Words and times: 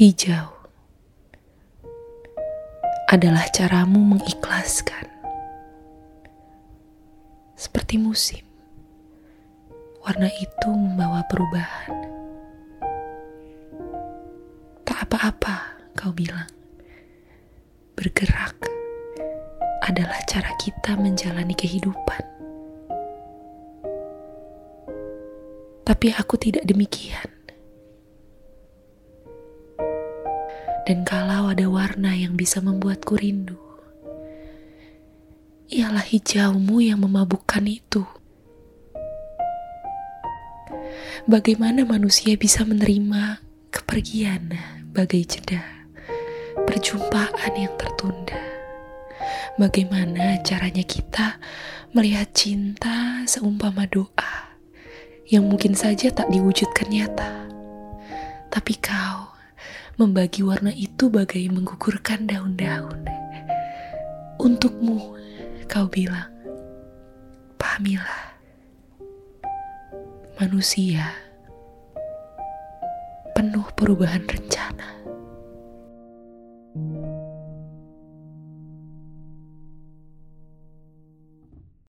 Hijau 0.00 0.48
adalah 3.04 3.44
caramu 3.52 4.00
mengikhlaskan, 4.00 5.04
seperti 7.52 8.00
musim. 8.00 8.40
Warna 10.00 10.32
itu 10.40 10.72
membawa 10.72 11.20
perubahan. 11.28 11.92
Tak 14.88 15.04
apa-apa, 15.04 15.84
kau 15.92 16.16
bilang. 16.16 16.48
Bergerak 17.92 18.56
adalah 19.84 20.16
cara 20.24 20.56
kita 20.56 20.96
menjalani 20.96 21.52
kehidupan. 21.52 22.24
Tapi 25.84 26.08
aku 26.16 26.40
tidak 26.40 26.64
demikian. 26.64 27.39
Dan 30.90 31.06
kalau 31.06 31.54
ada 31.54 31.70
warna 31.70 32.18
yang 32.18 32.34
bisa 32.34 32.58
membuatku 32.58 33.14
rindu, 33.14 33.54
ialah 35.70 36.02
hijaumu 36.02 36.82
yang 36.82 37.06
memabukkan 37.06 37.62
itu. 37.62 38.02
Bagaimana 41.30 41.86
manusia 41.86 42.34
bisa 42.34 42.66
menerima 42.66 43.38
kepergian 43.70 44.50
bagai 44.90 45.30
jeda, 45.30 45.62
perjumpaan 46.66 47.54
yang 47.54 47.70
tertunda? 47.78 48.42
Bagaimana 49.62 50.42
caranya 50.42 50.82
kita 50.82 51.38
melihat 51.94 52.34
cinta 52.34 53.22
seumpama 53.30 53.86
doa 53.86 54.58
yang 55.30 55.46
mungkin 55.46 55.78
saja 55.78 56.10
tak 56.10 56.26
diwujudkan 56.34 56.90
nyata? 56.90 57.46
Tapi 58.50 58.74
kau 58.82 59.39
membagi 60.00 60.40
warna 60.40 60.72
itu 60.72 61.12
bagai 61.12 61.44
menggugurkan 61.52 62.24
daun-daun. 62.24 63.04
Untukmu, 64.40 65.12
kau 65.68 65.84
bilang, 65.92 66.32
pahamilah, 67.60 68.32
manusia 70.40 71.04
penuh 73.36 73.68
perubahan 73.76 74.24
rencana. 74.24 74.89